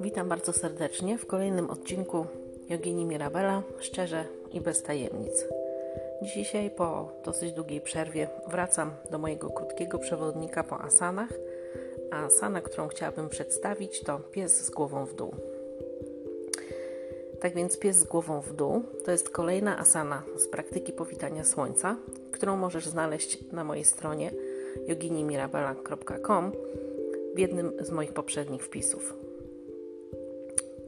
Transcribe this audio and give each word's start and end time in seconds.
Witam 0.00 0.28
bardzo 0.28 0.52
serdecznie 0.52 1.18
w 1.18 1.26
kolejnym 1.26 1.70
odcinku 1.70 2.26
Jogini 2.68 3.04
Mirabela, 3.04 3.62
szczerze 3.78 4.24
i 4.52 4.60
bez 4.60 4.82
tajemnic. 4.82 5.46
Dzisiaj 6.22 6.70
po 6.70 7.12
dosyć 7.24 7.52
długiej 7.52 7.80
przerwie 7.80 8.28
wracam 8.46 8.90
do 9.10 9.18
mojego 9.18 9.50
krótkiego 9.50 9.98
przewodnika 9.98 10.64
po 10.64 10.80
asanach, 10.80 11.32
a 12.10 12.24
asana, 12.24 12.60
którą 12.60 12.88
chciałabym 12.88 13.28
przedstawić 13.28 14.00
to 14.00 14.18
pies 14.18 14.64
z 14.64 14.70
głową 14.70 15.04
w 15.04 15.14
dół. 15.14 15.55
Tak 17.46 17.54
więc 17.54 17.78
pies 17.78 17.96
z 17.96 18.04
głową 18.04 18.40
w 18.40 18.52
dół 18.52 18.82
to 19.04 19.10
jest 19.10 19.30
kolejna 19.30 19.78
asana 19.78 20.22
z 20.36 20.48
praktyki 20.48 20.92
powitania 20.92 21.44
słońca, 21.44 21.96
którą 22.32 22.56
możesz 22.56 22.86
znaleźć 22.86 23.38
na 23.52 23.64
mojej 23.64 23.84
stronie 23.84 24.30
joginimirabela.com 24.86 26.52
w 27.34 27.38
jednym 27.38 27.72
z 27.80 27.90
moich 27.90 28.12
poprzednich 28.12 28.64
wpisów. 28.64 29.14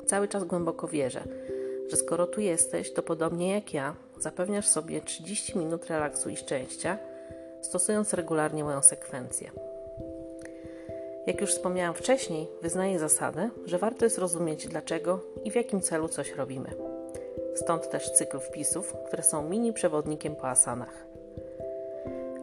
Cały 0.07 0.29
czas 0.29 0.45
głęboko 0.45 0.89
wierzę, 0.89 1.25
że 1.89 1.97
skoro 1.97 2.27
tu 2.27 2.41
jesteś, 2.41 2.93
to 2.93 3.03
podobnie 3.03 3.55
jak 3.55 3.75
ja, 3.75 3.97
zapewniasz 4.19 4.67
sobie 4.67 5.01
30 5.01 5.59
minut 5.59 5.87
relaksu 5.87 6.31
i 6.31 6.37
szczęścia, 6.37 6.99
stosując 7.63 8.15
regularnie 8.15 8.65
moją 8.65 8.83
sekwencję. 8.83 9.51
Jak 11.29 11.41
już 11.41 11.51
wspomniałam 11.51 11.95
wcześniej, 11.95 12.49
wyznaję 12.63 12.99
zasadę, 12.99 13.51
że 13.67 13.79
warto 13.79 14.05
jest 14.05 14.19
rozumieć 14.19 14.69
dlaczego 14.69 15.21
i 15.45 15.51
w 15.51 15.55
jakim 15.55 15.81
celu 15.81 16.09
coś 16.09 16.33
robimy. 16.33 16.71
Stąd 17.55 17.91
też 17.91 18.11
cykl 18.11 18.39
wpisów, 18.41 18.95
które 19.07 19.23
są 19.23 19.49
mini 19.49 19.73
przewodnikiem 19.73 20.37
po 20.37 20.49
asanach. 20.49 21.07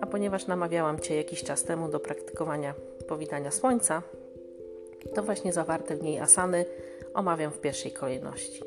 A 0.02 0.06
ponieważ 0.06 0.48
namawiałam 0.48 1.00
Cię 1.00 1.16
jakiś 1.16 1.44
czas 1.44 1.64
temu 1.64 1.90
do 1.90 2.00
praktykowania 2.00 2.74
powitania 3.08 3.52
słońca, 3.52 4.02
to 5.16 5.24
właśnie 5.24 5.54
zawarte 5.54 5.96
w 5.96 6.04
niej 6.04 6.20
asany 6.20 6.66
omawiam 7.14 7.52
w 7.52 7.60
pierwszej 7.60 7.92
kolejności. 7.92 8.64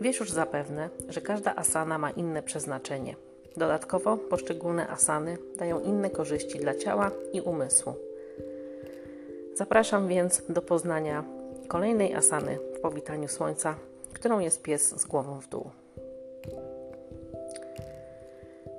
Wiesz 0.00 0.20
już 0.20 0.30
zapewne, 0.30 0.90
że 1.08 1.20
każda 1.20 1.56
asana 1.56 1.98
ma 1.98 2.10
inne 2.10 2.42
przeznaczenie. 2.42 3.16
Dodatkowo 3.56 4.16
poszczególne 4.16 4.88
asany 4.88 5.38
dają 5.56 5.80
inne 5.80 6.10
korzyści 6.10 6.58
dla 6.58 6.74
ciała 6.74 7.10
i 7.32 7.40
umysłu. 7.40 8.07
Zapraszam 9.58 10.08
więc 10.08 10.42
do 10.48 10.62
poznania 10.62 11.24
kolejnej 11.68 12.14
asany 12.14 12.58
w 12.76 12.80
powitaniu 12.80 13.28
słońca, 13.28 13.74
którą 14.12 14.38
jest 14.38 14.62
pies 14.62 15.00
z 15.00 15.04
głową 15.04 15.40
w 15.40 15.48
dół. 15.48 15.70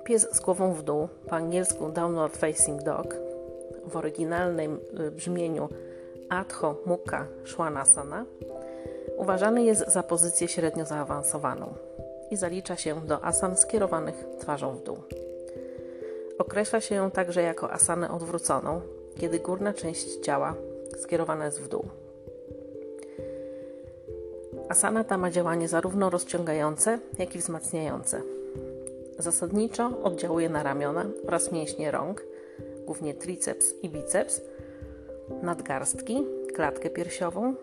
Pies 0.04 0.28
z 0.32 0.40
głową 0.40 0.72
w 0.72 0.82
dół, 0.82 1.08
po 1.28 1.36
angielsku 1.36 1.88
Downward 1.88 2.36
Facing 2.36 2.82
Dog, 2.82 3.14
w 3.86 3.96
oryginalnym 3.96 4.80
y, 5.00 5.10
brzmieniu 5.10 5.68
Adho 6.28 6.76
Mukha 6.86 7.26
Swanasana, 7.46 8.24
uważany 9.16 9.62
jest 9.62 9.88
za 9.88 10.02
pozycję 10.02 10.48
średnio 10.48 10.86
zaawansowaną 10.86 11.74
i 12.30 12.36
zalicza 12.36 12.76
się 12.76 13.00
do 13.00 13.24
asan 13.24 13.56
skierowanych 13.56 14.24
twarzą 14.38 14.74
w 14.74 14.82
dół. 14.82 14.96
Określa 16.38 16.80
się 16.80 16.94
ją 16.94 17.10
także 17.10 17.42
jako 17.42 17.72
asanę 17.72 18.10
odwróconą, 18.10 18.80
kiedy 19.16 19.38
górna 19.38 19.74
część 19.74 20.16
ciała 20.16 20.54
skierowana 21.02 21.44
jest 21.44 21.60
w 21.60 21.68
dół. 21.68 21.84
Asana 24.68 25.04
ta 25.04 25.18
ma 25.18 25.30
działanie 25.30 25.68
zarówno 25.68 26.10
rozciągające, 26.10 26.98
jak 27.18 27.34
i 27.34 27.38
wzmacniające. 27.38 28.22
Zasadniczo 29.18 30.02
oddziałuje 30.02 30.48
na 30.48 30.62
ramiona 30.62 31.06
oraz 31.26 31.52
mięśnie 31.52 31.90
rąk, 31.90 32.24
głównie 32.86 33.14
triceps 33.14 33.74
i 33.82 33.88
biceps, 33.88 34.40
nadgarstki, 35.42 36.24
klatkę 36.54 36.90
piersiową, 36.90 37.54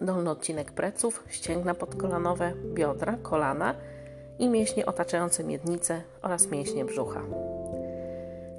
dolny 0.00 0.30
odcinek 0.30 0.72
pleców, 0.72 1.24
ścięgna 1.28 1.74
podkolanowe, 1.74 2.52
biodra, 2.74 3.18
kolana 3.22 3.74
i 4.38 4.48
mięśnie 4.48 4.86
otaczające 4.86 5.44
miednicę 5.44 6.02
oraz 6.22 6.50
mięśnie 6.50 6.84
brzucha. 6.84 7.22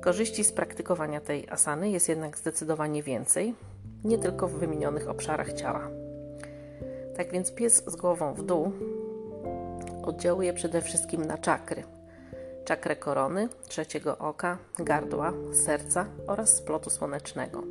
Korzyści 0.10 0.44
z 0.44 0.52
praktykowania 0.52 1.22
tej 1.22 1.50
asany 1.50 1.90
jest 1.90 2.10
jednak 2.10 2.38
zdecydowanie 2.38 3.04
więcej, 3.04 3.56
nie 4.04 4.18
tylko 4.18 4.48
w 4.48 4.54
wymienionych 4.54 5.10
obszarach 5.10 5.54
ciała. 5.54 5.90
Tak 7.18 7.32
więc 7.32 7.52
pies 7.52 7.84
z 7.88 7.96
głową 7.96 8.34
w 8.34 8.46
dół 8.46 8.72
oddziałuje 10.04 10.54
przede 10.54 10.82
wszystkim 10.82 11.26
na 11.26 11.38
czakry. 11.38 11.84
Czakrę 12.66 12.96
korony, 12.96 13.50
trzeciego 13.68 14.18
oka, 14.18 14.58
gardła, 14.80 15.34
serca 15.54 16.06
oraz 16.28 16.56
splotu 16.56 16.90
słonecznego. 16.90 17.64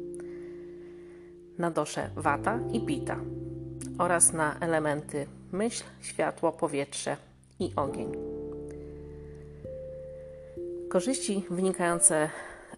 Na 1.59 1.70
dosze 1.70 2.10
wata 2.16 2.59
i 2.72 2.81
pita 2.81 3.16
oraz 3.99 4.32
na 4.32 4.59
elementy 4.60 5.26
myśl, 5.53 5.84
światło, 6.00 6.53
powietrze 6.53 7.16
i 7.59 7.72
ogień. 7.76 8.28
Korzyści 10.88 11.44
wynikające 11.50 12.28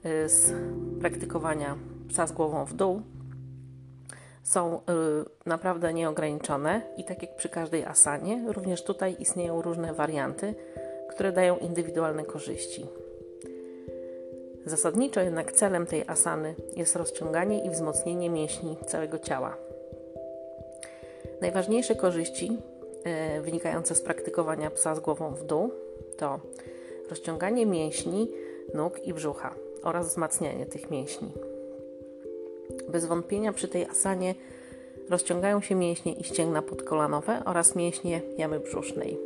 y, 0.06 0.28
z 0.28 0.52
praktykowania 1.00 1.76
psa 2.08 2.26
z 2.26 2.32
głową 2.32 2.64
w 2.64 2.74
dół 2.74 3.02
są 4.42 4.76
y, 4.76 4.80
naprawdę 5.46 5.94
nieograniczone 5.94 6.82
i 6.96 7.04
tak 7.04 7.22
jak 7.22 7.36
przy 7.36 7.48
każdej 7.48 7.84
asanie, 7.84 8.44
również 8.52 8.84
tutaj 8.84 9.16
istnieją 9.18 9.62
różne 9.62 9.94
warianty, 9.94 10.54
które 11.10 11.32
dają 11.32 11.58
indywidualne 11.58 12.24
korzyści. 12.24 12.86
Zasadniczo 14.66 15.20
jednak 15.20 15.52
celem 15.52 15.86
tej 15.86 16.04
asany 16.06 16.54
jest 16.76 16.96
rozciąganie 16.96 17.64
i 17.64 17.70
wzmocnienie 17.70 18.30
mięśni 18.30 18.76
całego 18.86 19.18
ciała. 19.18 19.56
Najważniejsze 21.40 21.94
korzyści 21.94 22.58
y, 23.38 23.42
wynikające 23.42 23.94
z 23.94 24.02
praktykowania 24.02 24.70
psa 24.70 24.94
z 24.94 25.00
głową 25.00 25.30
w 25.30 25.46
dół 25.46 25.70
to 26.18 26.40
rozciąganie 27.10 27.66
mięśni 27.66 28.30
nóg 28.74 29.06
i 29.06 29.14
brzucha 29.14 29.54
oraz 29.82 30.08
wzmacnianie 30.08 30.66
tych 30.66 30.90
mięśni. 30.90 31.28
Bez 32.88 33.06
wątpienia 33.06 33.52
przy 33.52 33.68
tej 33.68 33.84
asanie 33.84 34.34
rozciągają 35.10 35.60
się 35.60 35.74
mięśnie 35.74 36.12
i 36.12 36.24
ścięgna 36.24 36.62
podkolanowe 36.62 37.42
oraz 37.44 37.76
mięśnie 37.76 38.20
jamy 38.38 38.60
brzusznej. 38.60 39.18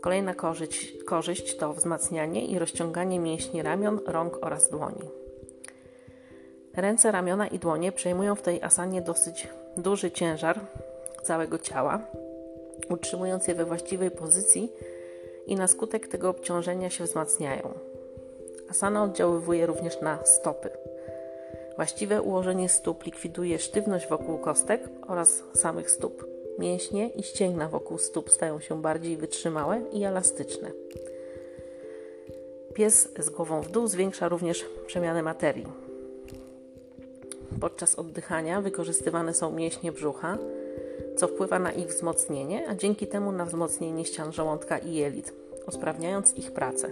Kolejna 0.00 0.34
korzyść, 0.34 1.04
korzyść 1.04 1.56
to 1.56 1.72
wzmacnianie 1.72 2.46
i 2.46 2.58
rozciąganie 2.58 3.20
mięśni 3.20 3.62
ramion, 3.62 4.00
rąk 4.06 4.38
oraz 4.40 4.70
dłoni. 4.70 5.10
Ręce, 6.76 7.12
ramiona 7.12 7.48
i 7.48 7.58
dłonie 7.58 7.92
przejmują 7.92 8.34
w 8.34 8.42
tej 8.42 8.62
asanie 8.62 9.02
dosyć 9.02 9.48
duży 9.76 10.10
ciężar 10.10 10.60
całego 11.22 11.58
ciała, 11.58 12.00
utrzymując 12.88 13.48
je 13.48 13.54
we 13.54 13.64
właściwej 13.64 14.10
pozycji 14.10 14.72
i 15.48 15.56
na 15.56 15.68
skutek 15.68 16.08
tego 16.08 16.30
obciążenia 16.30 16.90
się 16.90 17.04
wzmacniają. 17.04 17.74
Asana 18.70 19.02
oddziaływuje 19.02 19.66
również 19.66 20.00
na 20.00 20.26
stopy. 20.26 20.70
Właściwe 21.76 22.22
ułożenie 22.22 22.68
stóp 22.68 23.04
likwiduje 23.04 23.58
sztywność 23.58 24.08
wokół 24.08 24.38
kostek 24.38 24.80
oraz 25.06 25.42
samych 25.54 25.90
stóp. 25.90 26.26
Mięśnie 26.58 27.08
i 27.08 27.22
ścięgna 27.22 27.68
wokół 27.68 27.98
stóp 27.98 28.30
stają 28.30 28.60
się 28.60 28.82
bardziej 28.82 29.16
wytrzymałe 29.16 29.82
i 29.92 30.04
elastyczne. 30.04 30.70
Pies 32.74 33.08
z 33.18 33.30
głową 33.30 33.60
w 33.60 33.70
dół 33.70 33.86
zwiększa 33.86 34.28
również 34.28 34.66
przemianę 34.86 35.22
materii. 35.22 35.66
Podczas 37.60 37.94
oddychania 37.94 38.60
wykorzystywane 38.60 39.34
są 39.34 39.50
mięśnie 39.50 39.92
brzucha, 39.92 40.38
co 41.18 41.28
wpływa 41.28 41.58
na 41.58 41.72
ich 41.72 41.86
wzmocnienie, 41.86 42.68
a 42.68 42.74
dzięki 42.74 43.06
temu 43.06 43.32
na 43.32 43.44
wzmocnienie 43.44 44.04
ścian 44.04 44.32
żołądka 44.32 44.78
i 44.78 44.94
jelit, 44.94 45.32
usprawniając 45.68 46.34
ich 46.34 46.52
pracę. 46.52 46.90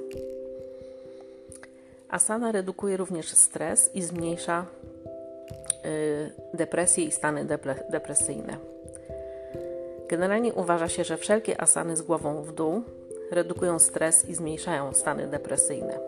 Asana 2.08 2.52
redukuje 2.52 2.96
również 2.96 3.28
stres 3.28 3.90
i 3.94 4.02
zmniejsza 4.02 4.66
y, 5.84 6.30
depresję 6.54 7.04
i 7.04 7.12
stany 7.12 7.44
depresyjne. 7.90 8.56
Generalnie 10.08 10.54
uważa 10.54 10.88
się, 10.88 11.04
że 11.04 11.16
wszelkie 11.16 11.60
asany 11.60 11.96
z 11.96 12.02
głową 12.02 12.42
w 12.42 12.52
dół 12.52 12.82
redukują 13.30 13.78
stres 13.78 14.28
i 14.28 14.34
zmniejszają 14.34 14.92
stany 14.92 15.26
depresyjne. 15.26 15.98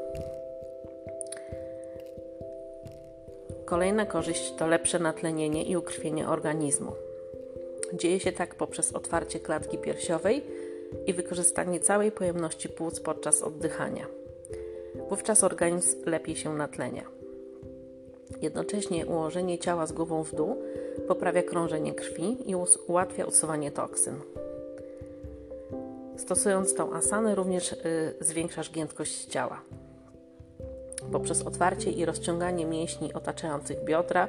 Kolejna 3.65 4.06
korzyść 4.06 4.55
to 4.55 4.67
lepsze 4.67 4.99
natlenienie 4.99 5.65
i 5.65 5.76
ukrwienie 5.76 6.29
organizmu. 6.29 7.07
Dzieje 7.93 8.20
się 8.20 8.32
tak 8.32 8.55
poprzez 8.55 8.93
otwarcie 8.93 9.40
klatki 9.40 9.79
piersiowej 9.79 10.43
i 11.06 11.12
wykorzystanie 11.12 11.81
całej 11.81 12.12
pojemności 12.12 12.69
płuc 12.69 13.00
podczas 13.00 13.43
oddychania. 13.43 14.06
Wówczas 15.08 15.44
organizm 15.44 15.96
lepiej 16.06 16.37
się 16.37 16.55
natlenia. 16.55 17.05
Jednocześnie 18.43 19.06
ułożenie 19.06 19.58
ciała 19.58 19.87
z 19.87 19.93
głową 19.93 20.23
w 20.23 20.35
dół 20.35 20.62
poprawia 21.08 21.43
krążenie 21.43 21.94
krwi 21.94 22.50
i 22.50 22.55
ułatwia 22.87 23.25
usuwanie 23.25 23.70
toksyn. 23.70 24.14
Stosując 26.17 26.75
tą 26.75 26.94
asanę 26.94 27.34
również 27.34 27.73
y, 27.73 27.76
zwiększasz 28.20 28.70
giętkość 28.73 29.25
ciała. 29.25 29.61
poprzez 31.12 31.43
otwarcie 31.43 31.91
i 31.91 32.05
rozciąganie 32.05 32.67
mięśni 32.67 33.12
otaczających 33.14 33.84
biodra, 33.84 34.29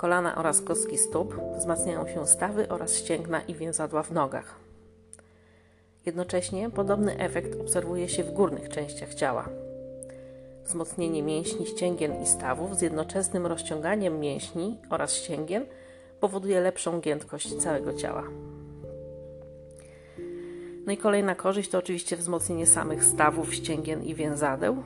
kolana 0.00 0.34
oraz 0.34 0.60
kostki 0.60 0.98
stóp 0.98 1.34
wzmacniają 1.58 2.08
się 2.08 2.26
stawy 2.26 2.68
oraz 2.68 2.94
ścięgna 2.94 3.40
i 3.40 3.54
więzadła 3.54 4.02
w 4.02 4.12
nogach. 4.12 4.56
Jednocześnie 6.06 6.70
podobny 6.70 7.18
efekt 7.18 7.60
obserwuje 7.60 8.08
się 8.08 8.24
w 8.24 8.32
górnych 8.32 8.68
częściach 8.68 9.14
ciała. 9.14 9.48
Wzmocnienie 10.64 11.22
mięśni 11.22 11.66
ścięgien 11.66 12.22
i 12.22 12.26
stawów 12.26 12.76
z 12.76 12.82
jednoczesnym 12.82 13.46
rozciąganiem 13.46 14.20
mięśni 14.20 14.78
oraz 14.90 15.14
ścięgien 15.14 15.66
powoduje 16.20 16.60
lepszą 16.60 17.00
giętkość 17.00 17.56
całego 17.56 17.94
ciała. 17.94 18.24
No 20.86 20.92
i 20.92 20.96
kolejna 20.96 21.34
korzyść 21.34 21.70
to 21.70 21.78
oczywiście 21.78 22.16
wzmocnienie 22.16 22.66
samych 22.66 23.04
stawów, 23.04 23.54
ścięgien 23.54 24.04
i 24.04 24.14
więzadeł 24.14 24.82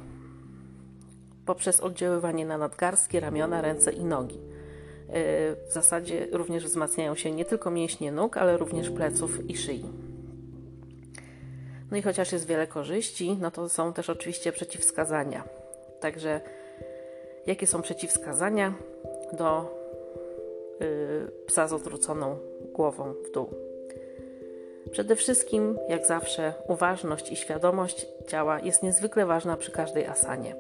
poprzez 1.47 1.81
oddziaływanie 1.81 2.47
na 2.47 2.59
nadgarstki, 2.59 3.21
ramiona, 3.21 3.61
ręce 3.61 3.93
i 3.93 4.05
nogi. 4.05 4.54
E, 5.15 5.55
w 5.69 5.73
zasadzie 5.73 6.27
również 6.33 6.65
wzmacniają 6.65 7.15
się 7.15 7.31
nie 7.31 7.45
tylko 7.45 7.71
mięśnie 7.71 8.13
nóg, 8.13 8.37
ale 8.37 8.57
również 8.57 8.91
pleców 8.91 9.51
i 9.51 9.57
szyi. 9.57 9.85
No 11.91 11.97
i 11.97 12.03
chociaż 12.03 12.33
jest 12.33 12.47
wiele 12.47 12.67
korzyści, 12.67 13.37
no 13.41 13.51
to 13.51 13.69
są 13.69 13.93
też 13.93 14.11
oczywiście 14.11 14.53
przeciwwskazania. 14.53 15.45
Także 16.01 16.41
jakie 17.47 17.67
są 17.67 17.83
przeciwwskazania 17.83 18.75
do 19.33 19.79
yy, 20.81 21.31
psa 21.47 21.69
z 21.69 21.73
odwróconą 21.73 22.39
głową 22.73 23.15
w 23.29 23.31
dół? 23.31 23.49
Przede 24.91 25.17
wszystkim, 25.17 25.79
jak 25.89 26.07
zawsze, 26.07 26.55
uważność 26.69 27.33
i 27.33 27.37
świadomość 27.37 28.07
ciała 28.29 28.61
jest 28.61 28.83
niezwykle 28.83 29.27
ważna 29.27 29.57
przy 29.57 29.71
każdej 29.71 30.07
asanie. 30.07 30.57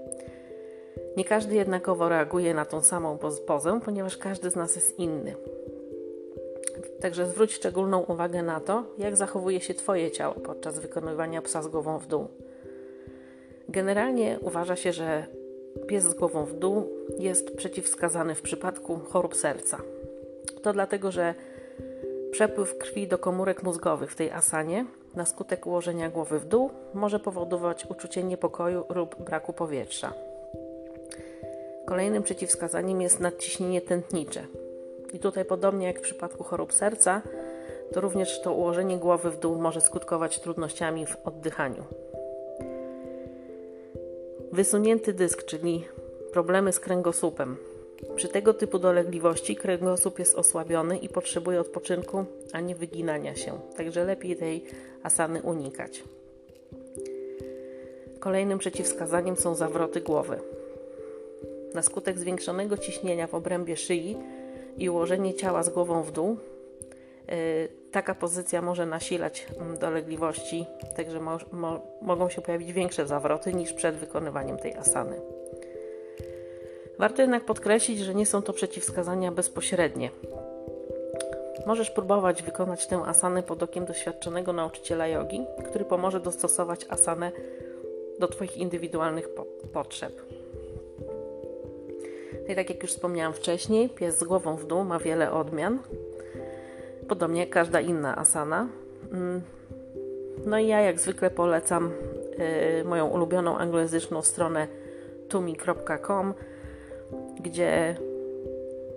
Nie 1.17 1.25
każdy 1.25 1.55
jednakowo 1.55 2.09
reaguje 2.09 2.55
na 2.55 2.65
tą 2.65 2.83
samą 2.83 3.19
pozę, 3.47 3.81
ponieważ 3.85 4.17
każdy 4.17 4.51
z 4.51 4.57
nas 4.57 4.77
jest 4.77 4.99
inny. 4.99 5.35
Także 7.01 7.27
zwróć 7.27 7.53
szczególną 7.53 8.01
uwagę 8.01 8.43
na 8.43 8.61
to, 8.61 8.85
jak 8.99 9.17
zachowuje 9.17 9.61
się 9.61 9.75
Twoje 9.75 10.11
ciało 10.11 10.35
podczas 10.35 10.79
wykonywania 10.79 11.43
psa 11.43 11.63
z 11.63 11.69
głową 11.69 11.99
w 11.99 12.07
dół. 12.07 12.29
Generalnie 13.69 14.39
uważa 14.41 14.77
się, 14.77 14.93
że 14.93 15.27
pies 15.87 16.05
z 16.05 16.15
głową 16.15 16.45
w 16.45 16.55
dół 16.55 16.89
jest 17.19 17.57
przeciwwskazany 17.57 18.35
w 18.35 18.43
przypadku 18.43 18.99
chorób 18.99 19.37
serca. 19.37 19.79
To 20.63 20.73
dlatego, 20.73 21.13
że 21.13 21.35
przepływ 22.31 22.79
krwi 22.79 23.09
do 23.09 23.19
komórek 23.19 23.63
mózgowych 23.63 24.13
w 24.13 24.17
tej 24.17 24.31
asanie 24.31 24.87
na 25.15 25.27
skutek 25.27 25.67
ułożenia 25.67 26.11
głowy 26.11 26.39
w 26.39 26.47
dół 26.47 26.71
może 26.95 27.21
powodować 27.21 27.87
uczucie 27.91 28.23
niepokoju 28.23 28.85
lub 28.89 29.23
braku 29.23 29.53
powietrza. 29.53 30.13
Kolejnym 31.87 32.23
przeciwwskazaniem 32.23 33.01
jest 33.01 33.21
nadciśnienie 33.21 33.81
tętnicze. 33.81 34.47
I 35.13 35.19
tutaj, 35.19 35.45
podobnie 35.45 35.87
jak 35.87 35.99
w 35.99 36.03
przypadku 36.03 36.45
chorób 36.45 36.73
serca, 36.73 37.23
to 37.93 38.01
również 38.01 38.43
to 38.43 38.53
ułożenie 38.53 38.97
głowy 38.97 39.31
w 39.31 39.39
dół 39.39 39.57
może 39.57 39.81
skutkować 39.81 40.41
trudnościami 40.41 41.07
w 41.07 41.17
oddychaniu. 41.25 41.85
Wysunięty 44.53 45.13
dysk, 45.13 45.45
czyli 45.45 45.85
problemy 46.33 46.73
z 46.73 46.81
kręgosłupem. 46.81 47.57
Przy 48.17 48.29
tego 48.29 48.55
typu 48.55 48.79
dolegliwości 48.79 49.57
kręgosłup 49.57 50.19
jest 50.19 50.35
osłabiony 50.35 50.99
i 50.99 51.09
potrzebuje 51.09 51.61
odpoczynku, 51.61 52.25
a 52.53 52.61
nie 52.61 52.75
wyginania 52.75 53.35
się, 53.35 53.61
także 53.77 54.05
lepiej 54.05 54.37
tej 54.37 54.65
asany 55.03 55.43
unikać. 55.43 56.05
Kolejnym 58.21 58.59
przeciwwskazaniem 58.59 59.37
są 59.37 59.55
zawroty 59.55 60.01
głowy. 60.01 60.39
Na 61.75 61.83
skutek 61.83 62.19
zwiększonego 62.19 62.79
ciśnienia 62.79 63.27
w 63.27 63.35
obrębie 63.35 63.77
szyi 63.77 64.17
i 64.79 64.91
ułożenie 64.91 65.35
ciała 65.35 65.63
z 65.63 65.71
głową 65.71 66.03
w 66.03 66.13
dół, 66.13 66.37
yy, 67.29 67.35
taka 67.91 68.15
pozycja 68.15 68.63
może 68.63 68.87
nasilać 68.87 69.47
mm, 69.61 69.79
dolegliwości, 69.79 70.67
także 70.97 71.21
mo 71.21 71.39
mo 71.53 71.81
mogą 72.03 72.29
się 72.29 72.43
pojawić 72.43 72.73
większe 72.73 73.07
zawroty 73.07 73.55
niż 73.55 73.73
przed 73.73 73.97
wykonywaniem 73.97 74.57
tej 74.57 74.75
asany. 74.75 75.21
Warto 76.99 77.23
jednak 77.23 77.45
podkreślić, 77.45 77.99
że 77.99 78.15
nie 78.15 78.27
są 78.27 78.43
to 78.43 78.53
przeciwwskazania 78.53 79.33
bezpośrednie. 79.33 80.11
Możesz 81.67 81.91
próbować 81.91 82.43
wykonać 82.43 82.87
tę 82.87 82.97
asanę 82.97 83.43
pod 83.43 83.63
okiem 83.63 83.85
doświadczonego 83.85 84.53
nauczyciela 84.53 85.09
jogi, 85.09 85.41
który 85.69 85.85
pomoże 85.85 86.21
dostosować 86.21 86.87
asanę 86.89 87.33
do 88.19 88.29
Twoich 88.29 88.57
indywidualnych 88.57 89.29
po 89.29 89.45
potrzeb. 89.73 90.34
No 92.47 92.53
I 92.53 92.57
tak 92.57 92.71
jak 92.71 92.83
już 92.83 92.93
wspomniałam 92.93 93.33
wcześniej, 93.33 93.89
pies 93.89 94.19
z 94.19 94.25
głową 94.25 94.57
w 94.57 94.67
dół 94.67 94.85
ma 94.85 94.99
wiele 94.99 95.33
odmian, 95.33 95.79
podobnie 97.09 97.41
jak 97.41 97.51
każda 97.51 97.81
inna 97.81 98.19
asana. 98.19 98.69
Mm. 99.13 99.43
No 100.47 100.59
i 100.59 100.67
ja 100.67 100.81
jak 100.81 101.01
zwykle 101.01 101.31
polecam 101.31 101.91
y, 102.81 102.85
moją 102.85 103.07
ulubioną 103.07 103.59
anglojęzyczną 103.59 104.23
stronę 104.23 104.69
tumi.com, 105.29 106.35
gdzie 107.41 107.97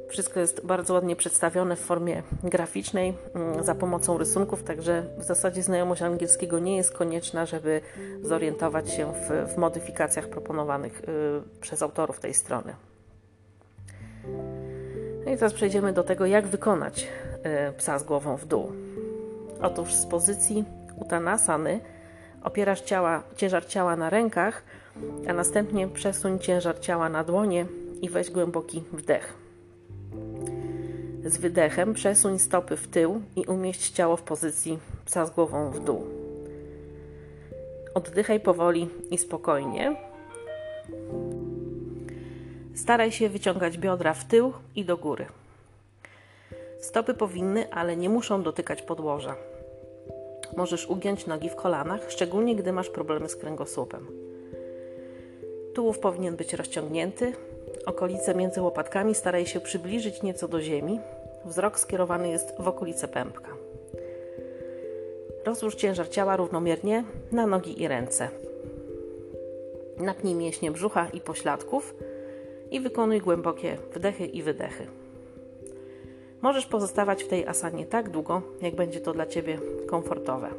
wszystko 0.09 0.39
jest 0.39 0.65
bardzo 0.65 0.93
ładnie 0.93 1.15
przedstawione 1.15 1.75
w 1.75 1.79
formie 1.79 2.23
graficznej 2.43 3.13
mm, 3.33 3.63
za 3.63 3.75
pomocą 3.75 4.17
rysunków, 4.17 4.63
także 4.63 5.03
w 5.17 5.23
zasadzie 5.23 5.63
znajomość 5.63 6.01
angielskiego 6.01 6.59
nie 6.59 6.77
jest 6.77 6.93
konieczna, 6.93 7.45
żeby 7.45 7.81
zorientować 8.21 8.91
się 8.91 9.13
w, 9.13 9.53
w 9.53 9.57
modyfikacjach 9.57 10.27
proponowanych 10.27 11.01
y, 11.01 11.59
przez 11.61 11.81
autorów 11.81 12.19
tej 12.19 12.33
strony. 12.33 12.73
No 15.25 15.31
i 15.31 15.35
teraz 15.35 15.53
przejdziemy 15.53 15.93
do 15.93 16.03
tego, 16.03 16.25
jak 16.25 16.47
wykonać 16.47 17.07
y, 17.69 17.73
psa 17.77 17.99
z 17.99 18.03
głową 18.03 18.37
w 18.37 18.45
dół. 18.45 18.71
Otóż 19.61 19.93
z 19.93 20.05
pozycji 20.05 20.65
utanasany 20.95 21.79
opierasz 22.43 22.81
ciała, 22.81 23.23
ciężar 23.35 23.65
ciała 23.65 23.95
na 23.95 24.09
rękach, 24.09 24.63
a 25.29 25.33
następnie 25.33 25.87
przesuń 25.87 26.39
ciężar 26.39 26.79
ciała 26.79 27.09
na 27.09 27.23
dłonie 27.23 27.65
i 28.01 28.09
weź 28.09 28.31
głęboki 28.31 28.83
wdech. 28.93 29.33
Z 31.25 31.37
wydechem 31.37 31.93
przesuń 31.93 32.39
stopy 32.39 32.77
w 32.77 32.87
tył 32.87 33.21
i 33.35 33.45
umieść 33.45 33.89
ciało 33.89 34.17
w 34.17 34.23
pozycji 34.23 34.79
psa 35.05 35.25
z 35.25 35.29
głową 35.31 35.71
w 35.71 35.79
dół. 35.79 36.07
Oddychaj 37.93 38.39
powoli 38.39 38.89
i 39.11 39.17
spokojnie. 39.17 40.06
Staraj 42.77 43.11
się 43.11 43.29
wyciągać 43.29 43.77
biodra 43.77 44.13
w 44.13 44.25
tył 44.25 44.53
i 44.75 44.85
do 44.85 44.97
góry. 44.97 45.25
Stopy 46.79 47.13
powinny, 47.13 47.71
ale 47.71 47.97
nie 47.97 48.09
muszą 48.09 48.43
dotykać 48.43 48.81
podłoża. 48.81 49.35
Możesz 50.57 50.89
ugiąć 50.89 51.25
nogi 51.25 51.49
w 51.49 51.55
kolanach, 51.55 52.01
szczególnie 52.11 52.55
gdy 52.55 52.71
masz 52.71 52.89
problemy 52.89 53.29
z 53.29 53.35
kręgosłupem. 53.35 54.07
Tułów 55.73 55.99
powinien 55.99 56.35
być 56.35 56.53
rozciągnięty, 56.53 57.33
okolice 57.85 58.35
między 58.35 58.61
łopatkami 58.61 59.15
staraj 59.15 59.45
się 59.45 59.59
przybliżyć 59.59 60.23
nieco 60.23 60.47
do 60.47 60.61
ziemi. 60.61 60.99
Wzrok 61.45 61.79
skierowany 61.79 62.29
jest 62.29 62.53
w 62.59 62.67
okolice 62.67 63.07
pępka. 63.07 63.49
Rozłóż 65.45 65.75
ciężar 65.75 66.09
ciała 66.09 66.35
równomiernie 66.35 67.03
na 67.31 67.47
nogi 67.47 67.81
i 67.81 67.87
ręce. 67.87 68.29
Napnij 69.97 70.35
mięśnie 70.35 70.71
brzucha 70.71 71.07
i 71.13 71.21
pośladków 71.21 71.95
i 72.71 72.79
wykonuj 72.79 73.19
głębokie 73.19 73.77
wdechy 73.93 74.25
i 74.25 74.43
wydechy. 74.43 74.87
Możesz 76.41 76.65
pozostawać 76.65 77.23
w 77.23 77.27
tej 77.27 77.47
asanie 77.47 77.85
tak 77.85 78.09
długo, 78.09 78.41
jak 78.61 78.75
będzie 78.75 78.99
to 78.99 79.13
dla 79.13 79.25
Ciebie 79.25 79.59
komfortowe. 79.87 80.49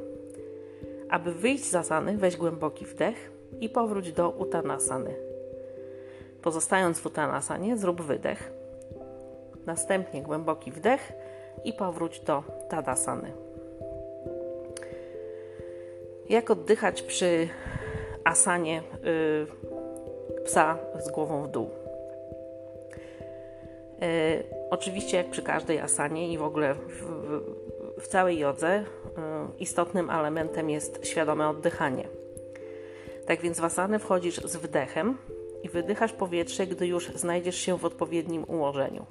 Aby 1.11 1.33
wyjść 1.33 1.65
z 1.65 1.75
asany, 1.75 2.17
weź 2.17 2.37
głęboki 2.37 2.85
wdech 2.85 3.33
i 3.61 3.69
powróć 3.69 4.13
do 4.13 4.31
utanasany. 4.31 5.15
Pozostając 6.43 6.99
w 6.99 7.07
utanasanie, 7.07 7.77
zrób 7.77 8.03
wydech. 8.03 8.53
Następnie 9.67 10.23
głęboki 10.23 10.73
wdech 10.73 11.13
i 11.65 11.73
powróć 11.73 12.21
do 12.21 12.43
tadasany. 12.69 13.33
Jak 16.29 16.51
oddychać 16.51 17.03
przy 17.03 17.49
asanie 18.25 18.83
yy, 19.03 19.47
psa 20.45 20.79
z 20.99 21.11
głową 21.11 21.43
w 21.43 21.51
dół? 21.51 21.71
Yy, 24.01 24.45
oczywiście, 24.71 25.17
jak 25.17 25.31
przy 25.31 25.43
każdej 25.43 25.79
asanie 25.79 26.33
i 26.33 26.39
w 26.39 26.43
ogóle 26.43 26.75
w, 26.75 27.05
w, 28.01 28.09
całej 28.09 28.39
jodze, 28.39 28.85
yy, 29.05 29.23
istotnym 29.59 30.11
elementem 30.11 30.71
jest 30.71 31.07
świadome 31.07 31.49
oddychanie. 31.49 32.09
Tak 33.27 33.41
więc 33.41 33.61
w 33.61 33.65
asanę 33.65 33.99
wchodzisz 33.99 34.37
z 34.37 34.57
wdechem 34.57 35.19
i 35.63 35.69
wydychasz 35.69 36.13
powietrze, 36.13 36.67
gdy 36.67 36.87
już 36.87 37.09
znajdziesz 37.09 37.57
się 37.57 37.79
w 37.79 37.85
odpowiednim 37.85 38.45
ułożeniu. 38.49 39.07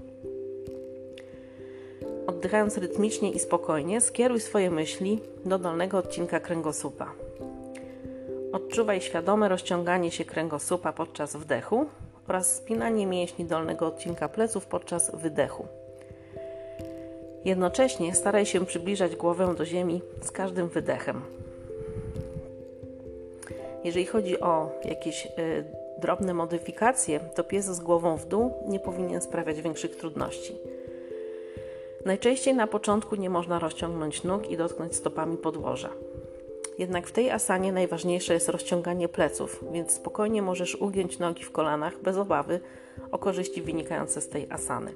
Oddychając 2.27 2.77
rytmicznie 2.77 3.31
i 3.31 3.39
spokojnie, 3.39 4.01
skieruj 4.01 4.39
swoje 4.39 4.71
myśli 4.71 5.19
do 5.45 5.59
dolnego 5.59 5.97
odcinka 5.97 6.39
kręgosłupa. 6.39 7.11
Odczuwaj 8.53 9.01
świadome 9.01 9.49
rozciąganie 9.49 10.11
się 10.11 10.25
kręgosłupa 10.25 10.93
podczas 10.93 11.35
wdechu 11.35 11.85
oraz 12.27 12.55
spinanie 12.55 13.07
mięśni 13.07 13.45
dolnego 13.45 13.87
odcinka 13.87 14.29
pleców 14.29 14.65
podczas 14.65 15.15
wydechu. 15.15 15.67
Jednocześnie 17.45 18.15
staraj 18.15 18.45
się 18.45 18.65
przybliżać 18.65 19.15
głowę 19.15 19.55
do 19.57 19.65
ziemi 19.65 20.01
z 20.21 20.31
każdym 20.31 20.67
wydechem. 20.67 21.21
Jeżeli 23.83 24.05
chodzi 24.05 24.39
o 24.39 24.71
jakieś 24.85 25.25
y, 25.25 25.29
drobne 25.97 26.33
modyfikacje, 26.33 27.19
to 27.19 27.43
pies 27.43 27.65
z 27.65 27.79
głową 27.79 28.17
w 28.17 28.27
dół 28.27 28.53
nie 28.67 28.79
powinien 28.79 29.21
sprawiać 29.21 29.61
większych 29.61 29.95
trudności. 29.95 30.55
Najczęściej 32.05 32.53
na 32.53 32.67
początku 32.67 33.15
nie 33.15 33.29
można 33.29 33.59
rozciągnąć 33.59 34.23
nóg 34.23 34.49
i 34.49 34.57
dotknąć 34.57 34.95
stopami 34.95 35.37
podłoża. 35.37 35.89
Jednak 36.77 37.07
w 37.07 37.11
tej 37.11 37.31
asanie 37.31 37.71
najważniejsze 37.71 38.33
jest 38.33 38.49
rozciąganie 38.49 39.09
pleców, 39.09 39.63
więc 39.71 39.91
spokojnie 39.91 40.41
możesz 40.41 40.75
ugiąć 40.75 41.19
nogi 41.19 41.43
w 41.43 41.51
kolanach 41.51 42.01
bez 42.01 42.17
obawy 42.17 42.59
o 43.11 43.19
korzyści 43.19 43.61
wynikające 43.61 44.21
z 44.21 44.29
tej 44.29 44.47
asany. 44.51 44.93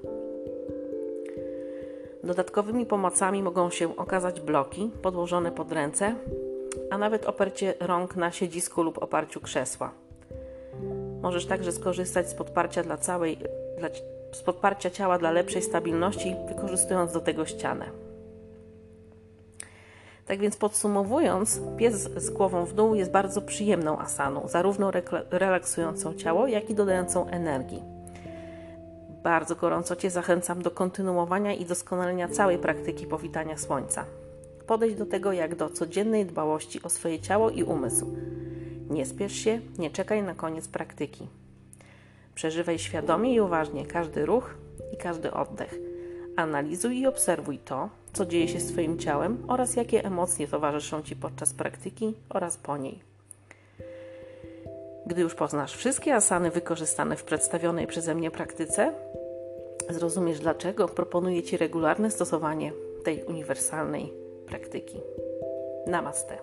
Dodatkowymi 2.23 2.85
pomocami 2.85 3.43
mogą 3.43 3.69
się 3.69 3.97
okazać 3.97 4.41
bloki 4.41 4.91
podłożone 5.01 5.51
pod 5.51 5.71
ręce, 5.71 6.15
a 6.89 6.97
nawet 6.97 7.25
oparcie 7.25 7.73
rąk 7.79 8.15
na 8.15 8.31
siedzisku 8.31 8.83
lub 8.83 9.03
oparciu 9.03 9.41
krzesła. 9.41 9.91
Możesz 11.21 11.45
także 11.45 11.71
skorzystać 11.71 12.29
z 12.29 12.33
podparcia, 12.33 12.83
dla 12.83 12.97
całej, 12.97 13.37
dla, 13.77 13.89
z 14.31 14.41
podparcia 14.41 14.89
ciała 14.89 15.17
dla 15.17 15.31
lepszej 15.31 15.61
stabilności, 15.61 16.35
wykorzystując 16.47 17.11
do 17.11 17.19
tego 17.19 17.45
ścianę. 17.45 18.00
Tak 20.25 20.39
więc 20.39 20.57
podsumowując, 20.57 21.61
pies 21.77 22.09
z 22.15 22.29
głową 22.29 22.65
w 22.65 22.73
dół 22.73 22.95
jest 22.95 23.11
bardzo 23.11 23.41
przyjemną 23.41 23.99
asaną, 23.99 24.47
zarówno 24.47 24.91
relaksującą 25.31 26.13
ciało, 26.13 26.47
jak 26.47 26.69
i 26.69 26.75
dodającą 26.75 27.27
energii. 27.27 27.83
Bardzo 29.23 29.55
gorąco 29.55 29.95
Cię 29.95 30.09
zachęcam 30.09 30.61
do 30.61 30.71
kontynuowania 30.71 31.53
i 31.53 31.65
doskonalenia 31.65 32.27
całej 32.27 32.57
praktyki 32.57 33.07
powitania 33.07 33.57
słońca. 33.57 34.05
Podejdź 34.67 34.95
do 34.95 35.05
tego 35.05 35.31
jak 35.31 35.55
do 35.55 35.69
codziennej 35.69 36.25
dbałości 36.25 36.83
o 36.83 36.89
swoje 36.89 37.19
ciało 37.19 37.49
i 37.49 37.63
umysł. 37.63 38.15
Nie 38.89 39.05
spiesz 39.05 39.33
się, 39.33 39.59
nie 39.77 39.89
czekaj 39.89 40.23
na 40.23 40.35
koniec 40.35 40.67
praktyki. 40.67 41.27
Przeżywaj 42.35 42.79
świadomie 42.79 43.33
i 43.33 43.41
uważnie 43.41 43.85
każdy 43.85 44.25
ruch 44.25 44.55
i 44.93 44.97
każdy 44.97 45.33
oddech. 45.33 45.79
Analizuj 46.35 46.99
i 46.99 47.07
obserwuj 47.07 47.57
to, 47.57 47.89
co 48.13 48.25
dzieje 48.25 48.47
się 48.47 48.59
z 48.59 48.71
Twoim 48.71 48.99
ciałem 48.99 49.43
oraz 49.47 49.75
jakie 49.75 50.05
emocje 50.05 50.47
towarzyszą 50.47 51.01
Ci 51.01 51.15
podczas 51.15 51.53
praktyki 51.53 52.13
oraz 52.29 52.57
po 52.57 52.77
niej. 52.77 52.99
Gdy 55.05 55.21
już 55.21 55.35
poznasz 55.35 55.75
wszystkie 55.75 56.15
asany 56.15 56.51
wykorzystane 56.51 57.17
w 57.17 57.23
przedstawionej 57.23 57.87
przeze 57.87 58.15
mnie 58.15 58.31
praktyce, 58.31 58.93
zrozumiesz 59.89 60.39
dlaczego 60.39 60.87
proponuję 60.87 61.43
Ci 61.43 61.57
regularne 61.57 62.11
stosowanie 62.11 62.73
tej 63.03 63.23
uniwersalnej 63.23 64.13
praktyki. 64.47 65.01
Namaste. 65.87 66.37